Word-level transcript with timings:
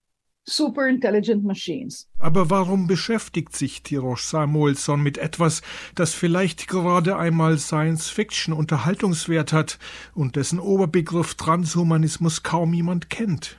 super 0.48 0.88
intelligent 0.88 1.44
machines. 1.44 2.08
Aber 2.18 2.50
warum 2.50 2.86
beschäftigt 2.86 3.54
sich 3.54 3.82
Tirosh 3.82 4.22
Samuelson 4.24 5.02
mit 5.02 5.18
etwas, 5.18 5.62
das 5.94 6.14
vielleicht 6.14 6.68
gerade 6.68 7.16
einmal 7.16 7.58
Science-Fiction 7.58 8.54
Unterhaltungswert 8.54 9.52
hat 9.52 9.78
und 10.14 10.36
dessen 10.36 10.58
Oberbegriff 10.58 11.34
Transhumanismus 11.34 12.42
kaum 12.42 12.72
jemand 12.74 13.10
kennt? 13.10 13.58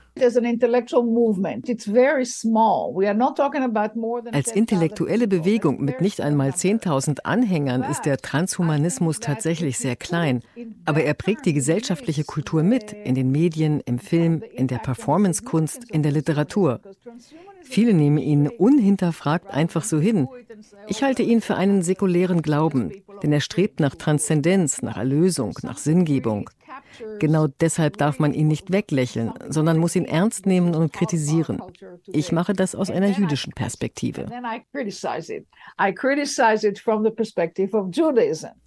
Als 4.31 4.51
intellektuelle 4.51 5.27
Bewegung 5.27 5.81
mit 5.81 6.01
nicht 6.01 6.21
einmal 6.21 6.49
10.000 6.49 7.19
Anhängern 7.23 7.83
ist 7.83 8.03
der 8.03 8.17
Transhumanismus 8.17 9.19
tatsächlich 9.19 9.77
sehr 9.77 9.95
klein, 9.95 10.41
aber 10.85 11.03
er 11.03 11.13
prägt 11.13 11.45
die 11.45 11.53
gesellschaftliche 11.53 12.23
Kultur 12.23 12.63
mit, 12.63 12.93
in 12.93 13.15
den 13.15 13.31
Medien, 13.31 13.81
im 13.85 13.99
Film, 13.99 14.43
in 14.53 14.67
der 14.67 14.79
Performancekunst, 14.79 15.89
in 15.91 16.03
der 16.03 16.11
Literatur. 16.11 16.81
Viele 17.61 17.93
nehmen 17.93 18.17
ihn 18.17 18.47
unhinterfragt 18.47 19.51
einfach 19.51 19.83
so 19.83 19.99
hin. 19.99 20.27
Ich 20.87 21.03
halte 21.03 21.23
ihn 21.23 21.41
für 21.41 21.55
einen 21.55 21.81
säkulären 21.81 22.41
Glauben, 22.41 22.91
denn 23.21 23.31
er 23.31 23.41
strebt 23.41 23.79
nach 23.79 23.95
Transzendenz, 23.95 24.81
nach 24.81 24.97
Erlösung, 24.97 25.57
nach 25.61 25.77
Sinngebung. 25.77 26.49
Genau 27.19 27.47
deshalb 27.47 27.97
darf 27.97 28.19
man 28.19 28.33
ihn 28.33 28.47
nicht 28.47 28.71
weglächeln, 28.71 29.33
sondern 29.47 29.77
muss 29.77 29.95
ihn 29.95 30.05
ernst 30.05 30.45
nehmen 30.45 30.75
und 30.75 30.93
kritisieren. 30.93 31.61
Ich 32.07 32.31
mache 32.31 32.53
das 32.53 32.75
aus 32.75 32.89
einer 32.89 33.09
jüdischen 33.09 33.53
Perspektive. 33.53 34.27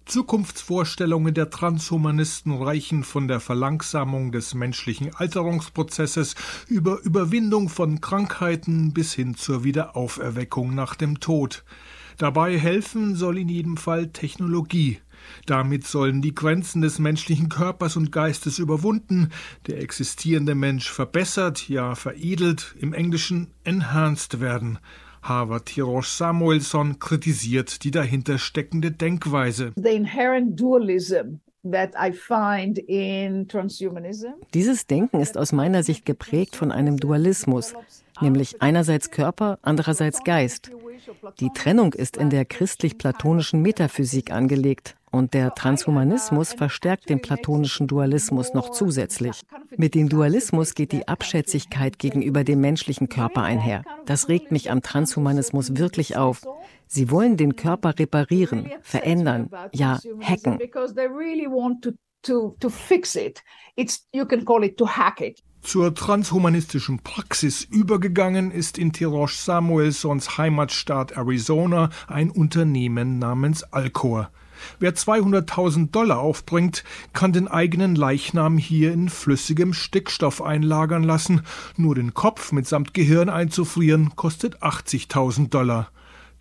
Zukunftsvorstellungen 0.05 1.33
der 1.33 1.49
Transhumanisten 1.49 2.61
reichen 2.61 3.03
von 3.03 3.27
der 3.27 3.39
Verlangsamung 3.39 4.31
des 4.31 4.53
menschlichen 4.53 5.15
Alterungsprozesses 5.15 6.35
über 6.67 6.99
Überwindung 7.03 7.69
von 7.69 8.01
Krankheiten 8.01 8.93
bis 8.93 9.13
hin 9.13 9.35
zur 9.35 9.63
Wiederauferweckung 9.63 10.75
nach 10.75 10.95
dem 10.95 11.19
Tod. 11.19 11.63
Dabei 12.17 12.57
helfen 12.59 13.15
soll 13.15 13.39
in 13.39 13.49
jedem 13.49 13.77
Fall 13.77 14.07
Technologie. 14.07 14.99
Damit 15.45 15.85
sollen 15.85 16.21
die 16.21 16.35
Grenzen 16.35 16.81
des 16.81 16.99
menschlichen 16.99 17.49
Körpers 17.49 17.97
und 17.97 18.11
Geistes 18.11 18.59
überwunden, 18.59 19.29
der 19.67 19.81
existierende 19.81 20.55
Mensch 20.55 20.89
verbessert, 20.89 21.69
ja 21.69 21.95
veredelt, 21.95 22.75
im 22.79 22.93
Englischen 22.93 23.47
enhanced 23.63 24.39
werden. 24.39 24.79
Harvard 25.21 25.69
Hirosh 25.69 26.09
Samuelson 26.09 26.99
kritisiert 26.99 27.83
die 27.83 27.91
dahinter 27.91 28.37
steckende 28.37 28.91
Denkweise. 28.91 29.71
The 29.75 29.89
inherent 29.89 30.59
dualism 30.59 31.39
dieses 34.53 34.85
Denken 34.85 35.21
ist 35.21 35.37
aus 35.37 35.53
meiner 35.53 35.83
Sicht 35.83 36.05
geprägt 36.05 36.57
von 36.57 36.73
einem 36.73 36.97
Dualismus, 36.97 37.73
nämlich 38.19 38.61
einerseits 38.61 39.11
Körper, 39.11 39.59
andererseits 39.61 40.25
Geist. 40.25 40.71
Die 41.39 41.49
Trennung 41.53 41.93
ist 41.93 42.17
in 42.17 42.29
der 42.29 42.43
christlich-platonischen 42.43 43.61
Metaphysik 43.61 44.31
angelegt 44.31 44.97
und 45.13 45.35
der 45.35 45.53
Transhumanismus 45.53 46.53
verstärkt 46.53 47.07
den 47.07 47.21
platonischen 47.21 47.87
Dualismus 47.87 48.53
noch 48.53 48.71
zusätzlich. 48.71 49.43
Mit 49.77 49.93
dem 49.93 50.09
Dualismus 50.09 50.73
geht 50.73 50.91
die 50.91 51.07
Abschätzigkeit 51.07 51.99
gegenüber 51.99 52.43
dem 52.43 52.61
menschlichen 52.61 53.09
Körper 53.09 53.43
einher. 53.43 53.83
Das 54.05 54.27
regt 54.27 54.51
mich 54.51 54.71
am 54.71 54.81
Transhumanismus 54.81 55.77
wirklich 55.77 56.17
auf. 56.17 56.41
Sie 56.87 57.11
wollen 57.11 57.37
den 57.37 57.55
Körper 57.55 57.97
reparieren, 57.99 58.71
verändern, 58.81 59.49
ja, 59.71 59.99
hacken. 60.21 60.59
Zur 65.61 65.95
transhumanistischen 65.95 66.99
Praxis 66.99 67.63
übergegangen 67.63 68.51
ist 68.51 68.77
in 68.79 68.91
Tirosh 68.91 69.37
Samuelsons 69.37 70.37
Heimatstaat 70.37 71.15
Arizona 71.15 71.89
ein 72.07 72.31
Unternehmen 72.31 73.19
namens 73.19 73.63
Alcor. 73.63 74.31
Wer 74.79 74.95
200.000 74.95 75.91
Dollar 75.91 76.19
aufbringt, 76.19 76.83
kann 77.13 77.33
den 77.33 77.47
eigenen 77.47 77.95
Leichnam 77.95 78.57
hier 78.57 78.91
in 78.93 79.09
flüssigem 79.09 79.73
Stickstoff 79.73 80.41
einlagern 80.41 81.03
lassen. 81.03 81.41
Nur 81.77 81.95
den 81.95 82.13
Kopf 82.13 82.51
mitsamt 82.51 82.93
Gehirn 82.93 83.29
einzufrieren 83.29 84.15
kostet 84.15 84.61
80.000 84.63 85.49
Dollar. 85.49 85.89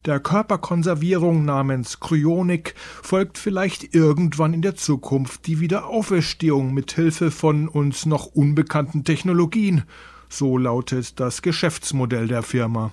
Der 0.05 0.19
Körperkonservierung 0.19 1.45
namens 1.45 2.01
Kryonik 2.01 2.75
folgt 2.77 3.39
vielleicht 3.39 3.95
irgendwann 3.95 4.53
in 4.53 4.61
der 4.61 4.75
Zukunft 4.75 5.47
die 5.47 5.61
Wiederauferstehung 5.61 6.75
mit 6.75 6.91
Hilfe 6.91 7.31
von 7.31 7.69
uns 7.69 8.05
noch 8.05 8.27
unbekannten 8.27 9.05
Technologien. 9.05 9.85
So 10.29 10.59
lautet 10.59 11.21
das 11.21 11.41
Geschäftsmodell 11.41 12.27
der 12.27 12.43
Firma. 12.43 12.91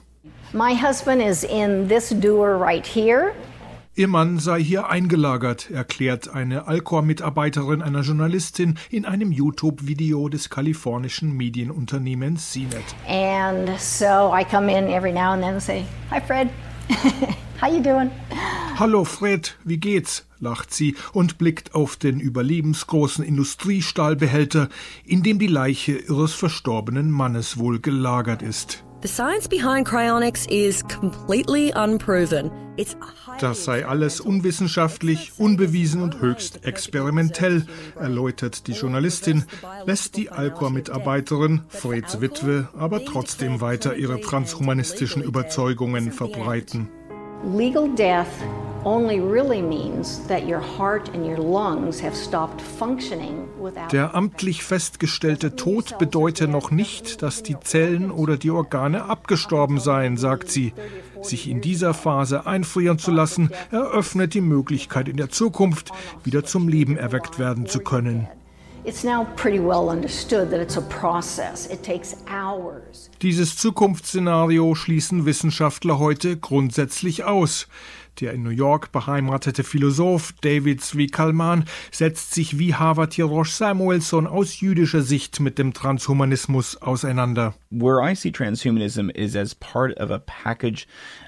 My 0.54 0.76
husband 0.76 1.22
is 1.22 1.44
in 1.44 1.88
this 1.88 2.10
doer 2.10 2.60
right 2.60 2.86
here. 2.86 3.32
Ihr 4.00 4.08
Mann 4.08 4.40
sei 4.40 4.64
hier 4.64 4.88
eingelagert, 4.88 5.72
erklärt 5.72 6.30
eine 6.30 6.70
Alcor-Mitarbeiterin 6.70 7.82
einer 7.82 8.00
Journalistin 8.00 8.80
in 8.90 9.04
einem 9.04 9.34
YouTube-Video 9.34 10.30
des 10.30 10.50
kalifornischen 10.50 11.36
Medienunternehmens 11.36 12.54
CNET. 12.54 12.96
And 13.06 13.78
so 13.78 14.34
I 14.34 14.46
come 14.50 14.72
in 14.72 14.88
every 14.88 15.12
now 15.12 15.32
and 15.34 15.44
then 15.44 15.56
and 15.56 15.62
say, 15.62 15.84
"Hi 16.12 16.22
Fred. 16.22 16.48
How 17.62 17.70
you 17.70 17.84
doing?" 17.84 18.10
Hallo 18.78 19.04
Fred, 19.04 19.58
wie 19.66 19.80
geht's? 19.80 20.26
lacht 20.40 20.74
sie 20.74 20.96
und 21.12 21.38
blickt 21.38 21.76
auf 21.76 21.98
den 21.98 22.22
überlebensgroßen 22.22 23.26
Industriestahlbehälter, 23.26 24.70
in 25.04 25.24
dem 25.24 25.40
die 25.40 25.48
Leiche 25.48 25.98
ihres 25.98 26.34
verstorbenen 26.34 27.12
Mannes 27.12 27.58
wohl 27.58 27.82
gelagert 27.82 28.44
ist. 28.44 28.86
Das 33.40 33.64
sei 33.64 33.86
alles 33.86 34.20
unwissenschaftlich, 34.20 35.32
unbewiesen 35.38 36.02
und 36.02 36.20
höchst 36.20 36.66
experimentell, 36.66 37.66
erläutert 37.98 38.68
die 38.68 38.74
Journalistin, 38.74 39.46
lässt 39.86 40.18
die 40.18 40.30
Alcor-Mitarbeiterin, 40.30 41.62
Freds 41.70 42.20
Witwe, 42.20 42.68
aber 42.78 43.06
trotzdem 43.06 43.62
weiter 43.62 43.96
ihre 43.96 44.20
transhumanistischen 44.20 45.24
Überzeugungen 45.24 46.12
verbreiten. 46.12 46.90
Legal 47.44 47.88
death 47.96 48.28
der 53.92 54.16
amtlich 54.16 54.64
festgestellte 54.64 55.56
Tod 55.58 55.98
bedeute 55.98 56.48
noch 56.48 56.72
nicht, 56.72 57.22
dass 57.22 57.44
die 57.44 57.60
Zellen 57.60 58.10
oder 58.10 58.38
die 58.38 58.52
Organe 58.52 59.04
abgestorben 59.06 59.80
seien, 59.80 60.16
sagt 60.16 60.50
sie. 60.50 60.74
Sich 61.22 61.50
in 61.50 61.60
dieser 61.60 61.94
Phase 61.94 62.48
einfrieren 62.48 63.00
zu 63.00 63.12
lassen, 63.12 63.52
eröffnet 63.70 64.34
die 64.34 64.42
Möglichkeit 64.42 65.10
in 65.10 65.18
der 65.18 65.30
Zukunft 65.30 65.92
wieder 66.24 66.46
zum 66.46 66.70
Leben 66.70 66.96
erweckt 66.96 67.38
werden 67.38 67.66
zu 67.66 67.80
können. 67.80 68.30
Dieses 73.22 73.56
Zukunftsszenario 73.56 74.74
schließen 74.74 75.28
Wissenschaftler 75.28 76.00
heute 76.00 76.38
grundsätzlich 76.38 77.24
aus. 77.24 77.68
Der 78.20 78.34
in 78.34 78.42
New 78.42 78.50
York 78.50 78.92
beheimatete 78.92 79.64
Philosoph 79.64 80.34
David 80.42 80.82
Zvi 80.82 81.06
Kalman 81.06 81.66
setzt 81.92 82.34
sich 82.34 82.58
wie 82.58 82.74
Harvard 82.74 83.14
Hirosh 83.14 83.52
Samuelson 83.52 84.26
aus 84.26 84.60
jüdischer 84.60 85.04
Sicht 85.04 85.40
mit 85.40 85.60
dem 85.60 85.74
Transhumanismus 85.74 86.82
auseinander. 86.82 87.54
Where 87.70 88.02
I 88.02 88.16
see 88.16 88.32
transhumanism 88.32 89.12
is 89.12 89.36
as 89.36 89.54
part 89.54 90.00
of 90.00 90.10
a 90.10 90.18
package 90.18 90.88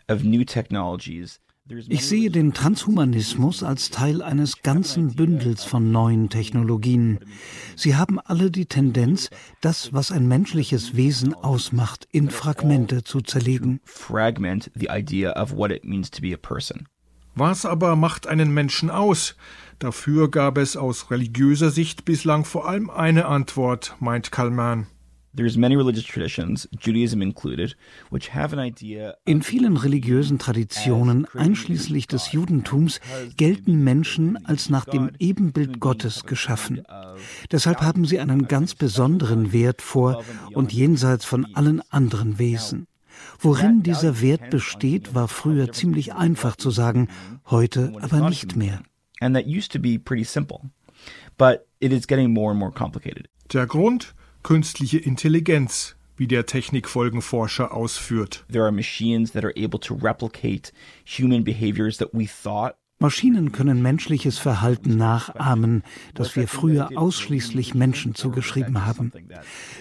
of 0.10 0.24
new 0.24 0.44
technologies 0.44 1.40
ich 1.88 2.06
sehe 2.06 2.30
den 2.30 2.54
Transhumanismus 2.54 3.64
als 3.64 3.90
Teil 3.92 4.22
eines 4.22 4.62
ganzen 4.62 5.16
Bündels 5.16 5.64
von 5.64 5.92
neuen 5.92 6.30
Technologien. 6.30 7.20
Sie 7.76 7.96
haben 7.96 8.20
alle 8.20 8.52
die 8.52 8.66
Tendenz, 8.66 9.30
das, 9.62 9.94
was 9.94 10.12
ein 10.12 10.28
menschliches 10.28 10.96
Wesen 10.96 11.34
ausmacht, 11.34 12.08
in 12.12 12.30
Fragmente 12.30 13.04
zu 13.04 13.22
zerlegen. 13.22 13.80
Was 17.36 17.66
aber 17.66 17.96
macht 17.96 18.28
einen 18.28 18.54
Menschen 18.54 18.90
aus? 18.90 19.38
Dafür 19.80 20.30
gab 20.30 20.58
es 20.58 20.76
aus 20.76 21.10
religiöser 21.10 21.72
Sicht 21.72 22.04
bislang 22.04 22.44
vor 22.44 22.68
allem 22.68 22.90
eine 22.90 23.26
Antwort, 23.28 23.96
meint 24.00 24.32
Kalman. 24.32 24.88
In 29.26 29.42
vielen 29.42 29.78
religiösen 29.78 30.40
Traditionen, 30.40 31.26
einschließlich 31.34 32.08
des 32.08 32.34
Judentums, 32.34 33.00
gelten 33.38 33.84
Menschen 33.84 34.46
als 34.46 34.70
nach 34.70 34.86
dem 34.86 35.12
Ebenbild 35.20 35.80
Gottes 35.80 36.26
geschaffen. 36.26 36.84
Deshalb 37.52 37.82
haben 37.82 38.06
sie 38.06 38.20
einen 38.20 38.48
ganz 38.48 38.76
besonderen 38.76 39.54
Wert 39.54 39.82
vor 39.82 40.24
und 40.54 40.74
jenseits 40.74 41.24
von 41.24 41.56
allen 41.56 41.82
anderen 41.90 42.38
Wesen. 42.38 42.88
Worin 43.40 43.84
dieser 43.84 44.22
Wert 44.22 44.50
besteht, 44.50 45.16
war 45.16 45.28
früher 45.28 45.72
ziemlich 45.72 46.14
einfach 46.14 46.56
zu 46.56 46.72
sagen, 46.72 47.08
heute 47.46 47.94
aber 48.02 48.30
nicht 48.30 48.56
mehr. 48.56 48.82
Der 53.54 53.68
Grund? 53.68 54.16
Künstliche 54.44 55.00
Intelligenz, 55.00 55.96
wie 56.18 56.28
der 56.28 56.46
Technikfolgenforscher 56.46 57.74
ausführt. 57.74 58.46
There 58.52 58.64
are 58.64 58.72
machines 58.72 59.32
that 59.32 59.44
are 59.44 59.54
able 59.56 59.80
to 59.80 59.96
replicate 59.96 60.72
human 61.06 61.44
behaviors 61.44 61.98
that 61.98 62.10
we 62.14 62.28
thought 62.28 62.76
Maschinen 63.02 63.52
können 63.52 63.82
menschliches 63.82 64.38
Verhalten 64.38 64.96
nachahmen, 64.96 65.82
das 66.14 66.36
wir 66.36 66.48
früher 66.48 66.92
ausschließlich 66.96 67.74
Menschen 67.74 68.14
zugeschrieben 68.14 68.86
haben. 68.86 69.12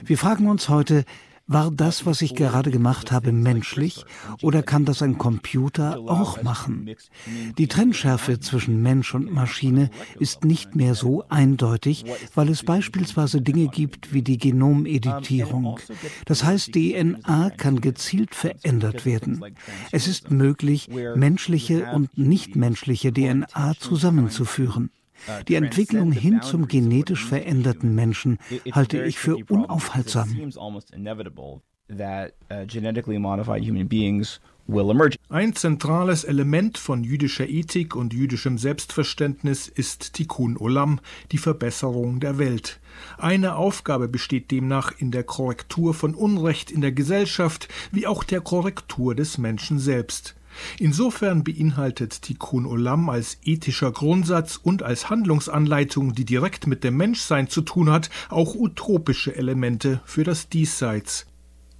Wir 0.02 0.16
fragen 0.16 0.48
uns 0.48 0.70
heute, 0.70 1.04
war 1.50 1.72
das, 1.72 2.06
was 2.06 2.22
ich 2.22 2.36
gerade 2.36 2.70
gemacht 2.70 3.10
habe, 3.10 3.32
menschlich 3.32 4.04
oder 4.40 4.62
kann 4.62 4.84
das 4.84 5.02
ein 5.02 5.18
Computer 5.18 5.98
auch 5.98 6.42
machen? 6.44 6.90
Die 7.58 7.66
Trennschärfe 7.66 8.38
zwischen 8.38 8.80
Mensch 8.82 9.14
und 9.16 9.32
Maschine 9.32 9.90
ist 10.20 10.44
nicht 10.44 10.76
mehr 10.76 10.94
so 10.94 11.24
eindeutig, 11.28 12.04
weil 12.36 12.50
es 12.50 12.62
beispielsweise 12.62 13.42
Dinge 13.42 13.66
gibt 13.66 14.14
wie 14.14 14.22
die 14.22 14.38
Genomeditierung. 14.38 15.80
Das 16.24 16.44
heißt, 16.44 16.72
DNA 16.72 17.50
kann 17.56 17.80
gezielt 17.80 18.36
verändert 18.36 19.04
werden. 19.04 19.44
Es 19.90 20.06
ist 20.06 20.30
möglich, 20.30 20.88
menschliche 21.16 21.90
und 21.90 22.16
nichtmenschliche 22.16 23.12
DNA 23.12 23.74
zusammenzuführen. 23.76 24.90
Die 25.48 25.54
Entwicklung 25.54 26.12
hin 26.12 26.42
zum 26.42 26.68
genetisch 26.68 27.24
veränderten 27.24 27.94
Menschen 27.94 28.38
halte 28.72 29.02
ich 29.04 29.18
für 29.18 29.36
unaufhaltsam. 29.36 30.52
Ein 35.28 35.54
zentrales 35.56 36.24
Element 36.24 36.78
von 36.78 37.02
jüdischer 37.02 37.48
Ethik 37.48 37.96
und 37.96 38.14
jüdischem 38.14 38.56
Selbstverständnis 38.56 39.66
ist 39.66 40.12
Tikkun 40.14 40.56
Olam, 40.56 41.00
die 41.32 41.38
Verbesserung 41.38 42.20
der 42.20 42.38
Welt. 42.38 42.78
Eine 43.18 43.56
Aufgabe 43.56 44.06
besteht 44.06 44.52
demnach 44.52 44.92
in 44.96 45.10
der 45.10 45.24
Korrektur 45.24 45.92
von 45.92 46.14
Unrecht 46.14 46.70
in 46.70 46.82
der 46.82 46.92
Gesellschaft 46.92 47.68
wie 47.90 48.06
auch 48.06 48.22
der 48.22 48.40
Korrektur 48.40 49.16
des 49.16 49.38
Menschen 49.38 49.80
selbst. 49.80 50.36
Insofern 50.78 51.44
beinhaltet 51.44 52.22
Tikkun 52.22 52.66
Olam 52.66 53.08
als 53.08 53.38
ethischer 53.44 53.92
Grundsatz 53.92 54.56
und 54.56 54.82
als 54.82 55.10
Handlungsanleitung, 55.10 56.14
die 56.14 56.24
direkt 56.24 56.66
mit 56.66 56.84
dem 56.84 56.96
Menschsein 56.96 57.48
zu 57.48 57.62
tun 57.62 57.90
hat, 57.90 58.10
auch 58.28 58.54
utopische 58.54 59.34
Elemente 59.34 60.00
für 60.04 60.24
das 60.24 60.48
Diesseits. 60.48 61.26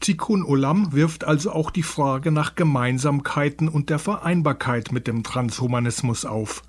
Tikkun 0.00 0.44
Olam 0.44 0.93
wirft 0.93 1.25
also 1.25 1.53
auch 1.53 1.71
die 1.71 1.82
Frage 1.82 2.32
nach 2.32 2.55
Gemeinsamkeiten 2.55 3.69
und 3.69 3.91
der 3.91 3.99
Vereinbarkeit 3.99 4.93
mit 4.93 5.06
dem 5.06 5.23
Transhumanismus 5.23 6.25
auf. 6.25 6.62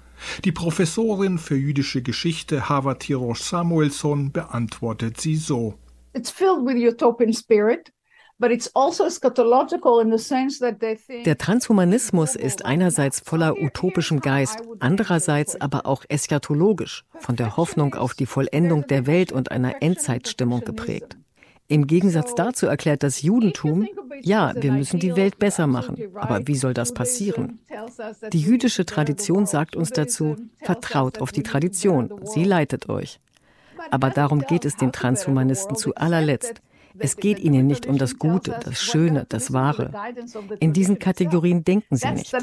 Die 0.43 0.51
Professorin 0.51 1.37
für 1.37 1.55
jüdische 1.55 2.01
Geschichte 2.01 2.69
Harvard 2.69 3.03
Hirosh 3.03 3.41
Samuelson 3.41 4.31
beantwortet 4.31 5.19
sie 5.19 5.35
so. 5.35 5.75
It's 6.13 6.29
filled 6.29 6.65
with 6.65 6.75
utopian 6.75 7.33
spirit 7.33 7.91
Der 11.25 11.37
Transhumanismus 11.37 12.35
ist 12.35 12.65
einerseits 12.65 13.19
voller 13.19 13.61
utopischem 13.61 14.19
Geist, 14.19 14.59
andererseits 14.79 15.59
aber 15.61 15.85
auch 15.85 16.03
eschatologisch, 16.09 17.05
von 17.19 17.35
der 17.35 17.55
Hoffnung 17.57 17.93
auf 17.93 18.13
die 18.15 18.25
Vollendung 18.25 18.87
der 18.87 19.05
Welt 19.05 19.31
und 19.31 19.51
einer 19.51 19.81
Endzeitstimmung 19.81 20.61
geprägt. 20.61 21.17
Im 21.67 21.87
Gegensatz 21.87 22.35
dazu 22.35 22.65
erklärt 22.65 23.03
das 23.03 23.21
Judentum, 23.21 23.87
ja, 24.21 24.53
wir 24.55 24.73
müssen 24.73 24.99
die 24.99 25.15
Welt 25.15 25.39
besser 25.39 25.67
machen. 25.67 25.97
Aber 26.15 26.45
wie 26.45 26.55
soll 26.55 26.73
das 26.73 26.93
passieren? 26.93 27.59
Die 28.33 28.41
jüdische 28.41 28.85
Tradition 28.85 29.45
sagt 29.45 29.75
uns 29.75 29.91
dazu, 29.91 30.35
vertraut 30.61 31.21
auf 31.21 31.31
die 31.31 31.43
Tradition, 31.43 32.11
sie 32.23 32.43
leitet 32.43 32.89
euch. 32.89 33.19
Aber 33.89 34.09
darum 34.09 34.41
geht 34.41 34.65
es 34.65 34.75
den 34.75 34.91
Transhumanisten 34.91 35.75
zu 35.75 35.95
allerletzt. 35.95 36.61
Es 36.97 37.15
geht 37.17 37.39
ihnen 37.39 37.67
nicht 37.67 37.85
um 37.85 37.97
das 37.97 38.17
Gute, 38.17 38.59
das 38.63 38.81
Schöne, 38.81 39.25
das 39.29 39.53
Wahre. 39.53 39.91
In 40.59 40.73
diesen 40.73 40.99
Kategorien 40.99 41.63
denken 41.63 41.95
sie 41.95 42.11
nicht. 42.11 42.33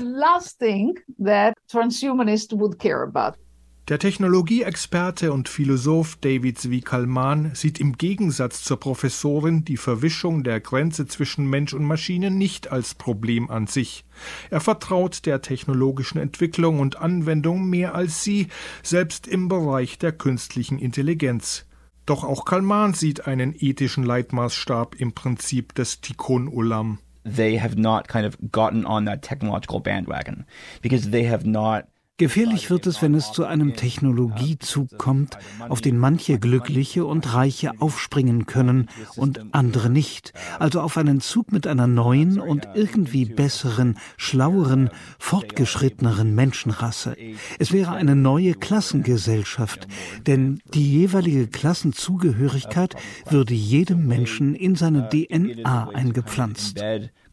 Der 3.88 3.98
Technologieexperte 3.98 5.32
und 5.32 5.48
Philosoph 5.48 6.16
David 6.16 6.58
Zvi 6.58 6.82
Kalman 6.82 7.52
sieht 7.54 7.80
im 7.80 7.96
Gegensatz 7.96 8.62
zur 8.62 8.78
Professorin 8.78 9.64
die 9.64 9.78
Verwischung 9.78 10.44
der 10.44 10.60
Grenze 10.60 11.06
zwischen 11.06 11.48
Mensch 11.48 11.72
und 11.72 11.84
Maschine 11.84 12.30
nicht 12.30 12.70
als 12.70 12.94
Problem 12.94 13.50
an 13.50 13.66
sich. 13.66 14.04
Er 14.50 14.60
vertraut 14.60 15.24
der 15.24 15.40
technologischen 15.40 16.18
Entwicklung 16.18 16.80
und 16.80 16.96
Anwendung 16.96 17.70
mehr 17.70 17.94
als 17.94 18.22
sie, 18.22 18.48
selbst 18.82 19.26
im 19.26 19.48
Bereich 19.48 19.96
der 19.98 20.12
künstlichen 20.12 20.78
Intelligenz. 20.78 21.64
Doch 22.08 22.24
auch 22.24 22.46
Kalman 22.46 22.94
sieht 22.94 23.26
einen 23.26 23.54
ethischen 23.54 24.02
Leitmaßstab 24.02 24.94
im 24.94 25.12
Prinzip 25.12 25.74
des 25.74 26.00
Tikkun 26.00 26.48
Olam. 26.48 27.00
They 27.22 27.60
have 27.60 27.78
not 27.78 28.08
kind 28.08 28.26
of 28.26 28.38
gotten 28.50 28.86
on 28.86 29.04
that 29.04 29.20
technological 29.20 29.78
bandwagon 29.78 30.46
because 30.80 31.10
they 31.10 31.28
have 31.28 31.46
not 31.46 31.84
Gefährlich 32.18 32.68
wird 32.68 32.88
es, 32.88 33.00
wenn 33.00 33.14
es 33.14 33.30
zu 33.30 33.44
einem 33.44 33.74
Technologiezug 33.74 34.98
kommt, 34.98 35.38
auf 35.68 35.80
den 35.80 35.96
manche 35.96 36.40
Glückliche 36.40 37.06
und 37.06 37.32
Reiche 37.32 37.80
aufspringen 37.80 38.46
können 38.46 38.88
und 39.14 39.54
andere 39.54 39.88
nicht. 39.88 40.32
Also 40.58 40.80
auf 40.80 40.96
einen 40.96 41.20
Zug 41.20 41.52
mit 41.52 41.68
einer 41.68 41.86
neuen 41.86 42.40
und 42.40 42.66
irgendwie 42.74 43.24
besseren, 43.24 43.98
schlaueren, 44.16 44.90
fortgeschritteneren 45.20 46.34
Menschenrasse. 46.34 47.16
Es 47.60 47.70
wäre 47.70 47.92
eine 47.92 48.16
neue 48.16 48.54
Klassengesellschaft, 48.54 49.86
denn 50.26 50.60
die 50.74 50.92
jeweilige 50.92 51.46
Klassenzugehörigkeit 51.46 52.96
würde 53.30 53.54
jedem 53.54 54.08
Menschen 54.08 54.56
in 54.56 54.74
seine 54.74 55.08
DNA 55.08 55.90
eingepflanzt. 55.90 56.82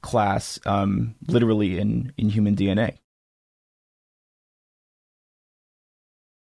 Class, 0.04 0.62
um, 0.68 1.16
literally 1.28 1.80
in, 1.80 2.14
in 2.18 2.30
human 2.30 2.56
DNA. 2.56 2.94